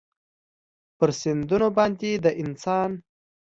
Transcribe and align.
پر 0.97 1.09
سیندونو 1.19 1.67
باندې 1.77 2.09
د 2.23 2.25
انسان 2.41 2.91